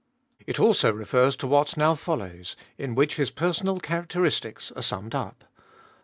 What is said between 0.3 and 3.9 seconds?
It also refers to what now follows, in which His personal